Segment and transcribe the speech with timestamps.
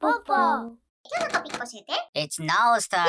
[0.00, 0.32] ポッポ。
[0.32, 0.70] 今
[1.28, 1.92] 日のトピック教えて。
[2.18, 3.04] It's now star!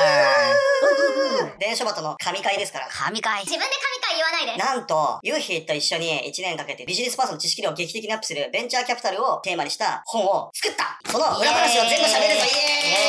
[1.58, 2.88] 電書バトの神回ですから。
[2.90, 3.40] 神回。
[3.46, 3.72] 自分で神
[4.04, 4.62] 回言わないで。
[4.62, 11.00] なんと、ユーヒーと一緒に1年かけてビジネスパーソンの知識量を劇的にアップするベンチャーキャピタルをテーマにした本を作った。
[11.10, 12.44] その裏話を全部喋るぞ。
[12.44, 13.08] イエ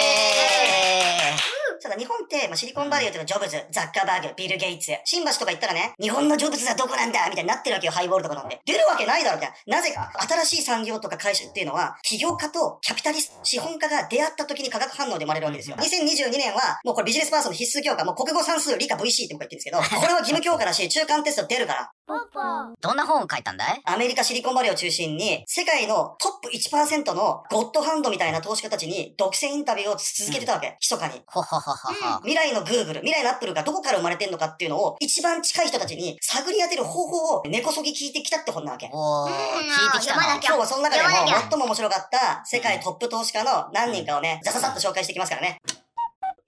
[1.36, 8.62] ーイイエただ日本って、まあ、シリコンバレーっていうのはジョブズ、ザッカーバーグ、ビル・ゲイツ、新橋とか行ったらね、日本のジョブズはどこなんだみたいになってるわけよ、ハイボールとか飲んで。
[8.66, 9.78] 出るわけないだろ、みたいな。
[9.78, 10.12] なぜか、
[10.46, 15.78] 新しい産業とか会社っていうのは、起業家とキャピタリスト、資本家が出会った時に化学反応で生まれるわけですよ。
[15.78, 21.92] 2022年は、もうこれビジネスパーソンの必須教科、もう国語算数理科 VC って僕は言ってるんですけど、 これは義務教科だし、中間テスト出るから。
[22.06, 22.44] ポッポー
[22.82, 23.82] どんな本を書いたんだい？
[23.86, 30.76] アメリカシリコンバレーを中心に、世界のトップ1%のゴッドハンドみたいな投資家たちに独占インタビューを続けてたわけ。
[30.82, 31.22] 密かに。
[31.28, 32.20] ほほほほほ。
[32.20, 38.90] 未来の Google、未来の Apple がどこから生まれてんのかっていうのを一番近い人たちに探り当てる方法を根こそぎ聞いてきたって本なわけ。
[38.92, 45.58] おー、うん聞いてきたなきゃ今日はその中でも最も面白かった世界トップ投資家の何人かをね、ザザザッと紹介していきますからね。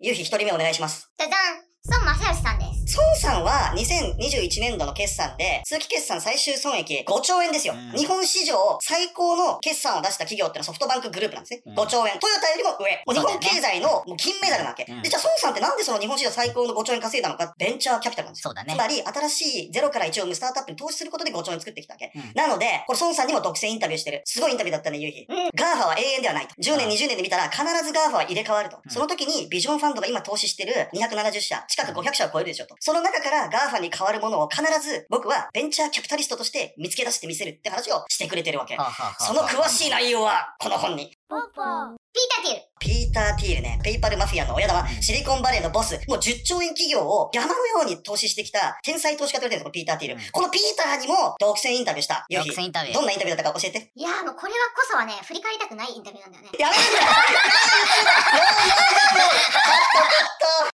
[0.02, 1.10] ゆうひ一人目お願いします。
[1.18, 7.74] じゃじゃん孫正義さんです孫さんは2021年度の決算で、通期決算最終損益5兆円ですよ。
[7.74, 11.62] うん日本史上最高の決算を出した企業ってのはソフトバンクグループなんですね。
[11.66, 12.20] うん5兆円。
[12.20, 13.02] トヨタよりも上。
[13.06, 14.86] もう日本経済のもう金メダルなわけ。
[14.88, 18.50] うんで、じゃあ孫さんってなんでその日本史上最高の5兆円稼いだのかベンチャーキャピタルなんですよ。
[18.50, 18.78] そうだねつ。
[18.78, 22.12] まり、新しい0から1を生むスタートアップに投資することで5兆円作ってきたわけ。
[22.14, 24.22] うんなので、これ孫さんにも独占インタビューしてる。
[24.26, 25.26] すごいインタビューだったね、ゆうひ。
[25.56, 26.54] GAFAは永遠ではないと。
[26.62, 28.78] 10年、うん20年で見たら必ず GAFAは入れ替わると。
[28.78, 32.75] うんその時にビジョンファンドが今投資してる270社、近く500社を超えるでしょと。
[32.80, 38.78] その中から GAFAに変わるものを必ず僕はベンチャーキャピタリストとして見つけ出してみせるって話をしてくれてるわけ。
[39.20, 41.12] その詳しい内容はこの本に。
[41.28, 42.62] ポッポピーターティール。
[42.80, 50.22] ピーター・ティールね、ペイパルマフィアの親玉、シリコンバレーのボス、もう10兆円企業を山のように投資してきた天才投資家と言われてるんですこのピーター・ティール。
[50.22, 50.32] うん。
[50.32, 52.26] このピーターにも独占インタビューした。
[52.30, 52.94] 独占インタビュー。
[52.94, 53.92] どんなインタビューだったか教えて。
[53.96, 56.52] いやーもうこれはこそはね振り返りたくないインタビューなんだよね。
[56.60, 57.00] やめてくれ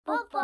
[0.06, 0.38] ポッポ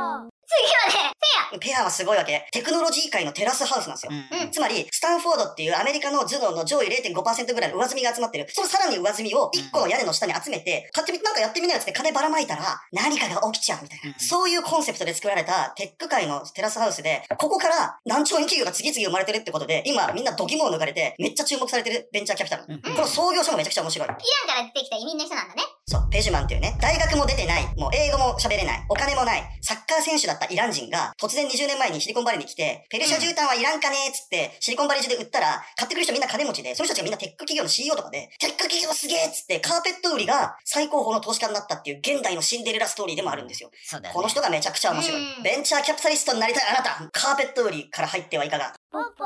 [0.50, 1.14] 次はね
[1.60, 2.48] ペアはすごいわけ。
[2.52, 4.12] テクノロジー界のテラスハウスなんですよ。
[4.12, 8.48] うんうんつまり、スタンフォードっていうアメリカの頭脳の上位0.5%ぐらいの上積みが集まってる。
[8.50, 14.10] そのさらに上積みを1個の屋根の下に集めて、買ってみ、なんかやってみなよって金ばらまいたら、何かが起きちゃうみたいな。
[14.10, 22.66] うんそういうコンセプトで作られたテック界のテラスハウスで、ここから何兆円企業が次々生まれてるってことで、今みんなドキモを抜かれて、めっちゃ注目されてるベンチャーキャピタル。
[22.68, 24.08] うんこの創業者もめちゃくちゃ面白い。
[24.08, 43.72] イランから出てきた移民の人なんだねそう、ペジュマンっていうね、大学も出てない、もう英語も喋れない、お金もない、サッカー選手だったイラン人が、突然20年前にシリコンバレーに来て、ペルシャ絨毯はいらんかねーっつって、シリコンバレー中で売ったら、買ってくる人みんな金持ちで、その人たちがみんなテック企業の CEO とかで、テック企業すげーっつって、カーペット売りが最高峰の投資家になったっていう現代のシンデレラストーリーでもあるんですよ。
[43.84, 44.16] そうだよね。
[44.16, 45.38] この人がめちゃくちゃ面白い。
[45.38, 45.44] うん。
[45.44, 48.74] ベンチャーキャピタリストになりたいあなた、カーペット売りから入ってはいかが。
[48.92, 49.26] ポッポ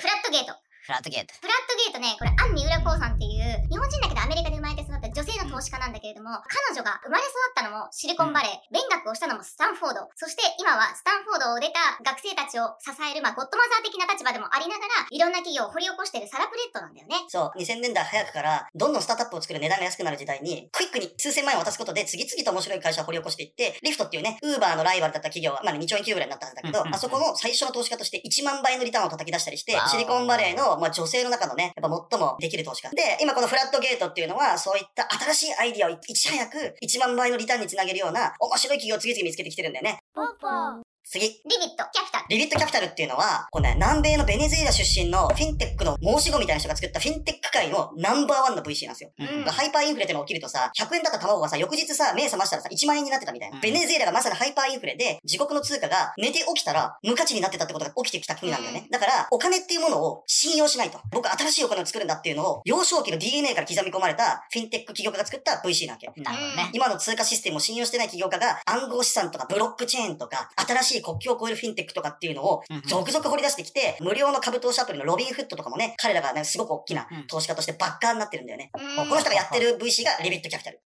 [0.00, 1.32] フラットゲートフラットゲート。
[1.40, 17.16] フラットゲートね、これ、アン・ミウラ・コウさんっていう、日本人だけどアメリカで生まれて育った女性の投資家なんだけれども、彼女が生まれ育ったのもシリコンバレー、勉学をしたのもスタンフォード、そして今はスタンフォードを出た学生たちを支える、まあ、ゴッドマザー的な立場でもありながら、いろんな企業を掘り起こしてるサラプレッドなんだよね。
[17.32, 32.90] そう、2000年代早くから、どんどんスタートアップを作る値段が安くなる時代に、クイックに数千万円渡すことで、次々と面白い会社を掘り起こしていって、リフトっていうね、ウーバーのライバルだった企業は、まあ2兆円企業ぐらいになったんだけど、あそこの最初の投資家として1万倍のリターンを叩き出したりしてシリコンバレーの、まあ女性の中のね、やっぱ最もできる投資家。
[32.90, 39.98] で、今このフラットゲートっていうのは、そういった新しいアイディアをいち早く1万倍のリターンにつなげるような、面白い企業を次々見つけてきてるんだよね。
[40.14, 41.26] ポポ次。
[41.26, 42.24] リビット、キャピタル。
[42.28, 49.10] リビットキャピタルっていうのは、こうね、南米のベネズエラ出身のフィンテックの申し子みたいな人が作ったフィンテック界のナンバーワンの VC なんですよ。
[49.18, 53.56] うんハイパーインフレってのが起きるとさ、100円だった卵がさ、翌日さ、目覚ましたらさ、1万円になってたみたいな。
[53.56, 58.86] うんベネズエラがまさにハイパーインフレで、自国の通貨が寝て起きたら無価値になってたってことが起きてきた国なんだよね。
[58.90, 60.98] だから、お金っていうものを信用しないと。
[61.12, 66.06] 僕新しいお金を作るんだっていうのを、幼少期の DNA から刻み込まれたフィンテック起業家が作った VC なわけ。
[66.20, 66.70] なるほどね。
[66.72, 78.70] 今の通貨システムを信用してない起業家が暗号資産とかブロックチェーンとか新しい国境を越えるフィンテックとかっていうのを続々掘り出してきて、無料の株投資アプリのロビンフッドとかもね、彼らがね、すごく大きな投資家としてバッカーになってるんだよね。
[78.74, 80.80] うんこの人がやってる VC がリビットキャピタル。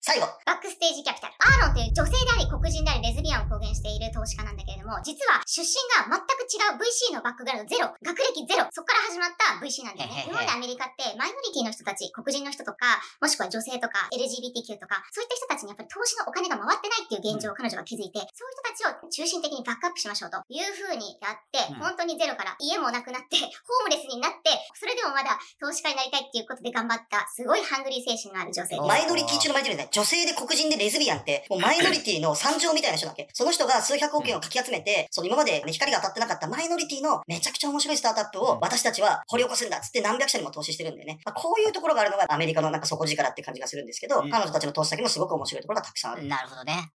[0.00, 0.26] 最後。
[0.46, 1.34] バックステージキャピタル。
[1.42, 10.24] アーロンという女性であり黒人でありレズビアンを公言している投資家なんだけれども、実は出身が全く違う VC のバックグラウンドゼロ、学歴ゼロ、そこから始まった VC なんだよね。
[10.30, 28.82] 今までアメリカってマイノリティの人たち、黒人の人とか、もしくは女性とか LGBTQ とか、そういった人たちにやっぱり投資のお金が回ってないっていう現状を彼女が気づいて、そういう人たちを中心的にバックアップしましょうという風にやって、うん本当にゼロから家もなくなって、ホームレスになって、それでもまだ投資家になりたいっていうことで頑張った、すごいハングリー精神のある女性です。
[28.82, 29.90] マイノリティ中のマイノリティね。
[29.92, 33.28] 女性で黒人でレズビアンって、もうマイノリティの三乗みたいな人だっけ？
[33.34, 41.18] その人が数百億円をかき集めて、その今まで、ね、光が当たってなかったマイノリティのめちゃくちゃ面白いスタートアップを私たちは掘り起こすんだっつって何百社にも投資してるんでね。
[41.24, 46.26] まあ、こういうところがあるのがアメリカのなんか底力って感じがするんですけど、うん彼女たちの投資先もすごく面白いところがたくさんある。
[46.26, 46.90] なるほどね。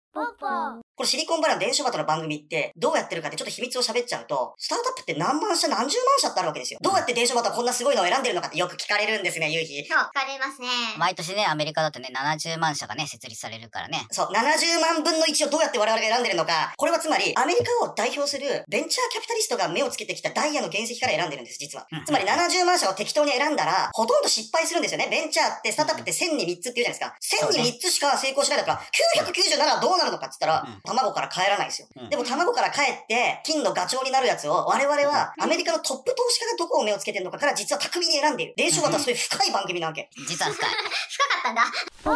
[0.95, 6.80] これシリコンバレーの伝書バトの番組ってどうやってるかってちょっと秘密を喋っちゃうと、スタートアップって何万社何十万社ってあるわけですよ。
[6.83, 9.83] どうやって伝書バトはこんなすごいのを選んでるのかってよく聞かれるんですね、ゆうひ。
[9.89, 10.68] そう、聞かれますね。
[10.98, 14.06] 毎年ね、アメリカだとね、70万社がね、設立されるからね。
[14.12, 16.74] そう、70万分の1をどうやって我々が選んでるのか。
[16.77, 22.06] これはつまり、アメリカを代表するベンチャーキャピタリストが目をつけてきたダイヤの原石から選んでるんです、実はうん。
[22.06, 25.07] つまり70万社を適当に選んだら、ほとんど失敗するんですよね。
[25.09, 27.50] ベンチャーって、スタートアップって1000に3つって言うじゃないですか。
[27.50, 28.81] 1000に3つしか成功しないだから、
[29.25, 31.88] 997はどうなるのかって言ったら、うん卵から帰らないですよ。
[31.95, 38.53] うんでも卵から帰って、金のガチョウになるやつを、我々はアメリカのトップ投資家がどこを目をつけてるのかから実は巧みに選んでいる。
[38.57, 40.09] 電書バトはそういう深い番組なわけ。
[40.27, 40.69] 実は深い。
[41.09, 41.63] 深かったんだ。
[42.03, 42.09] じ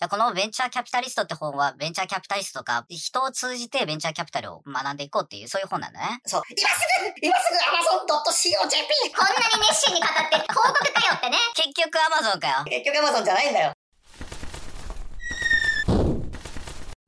[0.00, 6.20] ゃあこのベンチャーキャピタリストって本は、ベンチャーキャピタリストとか、人を通じてベンチャーキャピタルを学んでいこうっていう、そういう本なんだね？
[6.26, 6.42] そう。
[6.48, 6.78] 今す
[7.20, 9.14] ぐ今すぐ Amazon.co.jp!
[9.14, 11.38] こんなに熱心に語って広告かよってね。
[11.54, 12.64] 結局アマゾンかよ。
[12.64, 13.72] 結局 Amazon じゃないんだよ。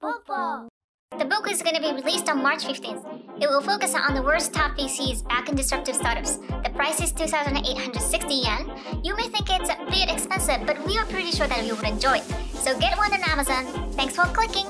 [0.01, 3.05] The book is going to be released on March 15th.
[3.43, 6.37] It will focus on the worst top VCs back in disruptive startups.
[6.37, 8.71] The price is 2,860 yen.
[9.05, 11.85] You may think it's a bit expensive, but we are pretty sure that you would
[11.85, 12.25] enjoy it.
[12.55, 13.67] So get one on Amazon.
[13.93, 14.67] Thanks for clicking.